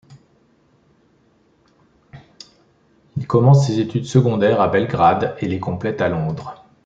Il 3.17 3.27
commence 3.27 3.67
ses 3.67 3.79
études 3.79 4.05
secondaires 4.05 4.59
à 4.59 4.67
Belgrade 4.67 5.35
et 5.41 5.47
les 5.47 5.59
complète 5.59 6.01
à 6.01 6.09
Londres. 6.09 6.65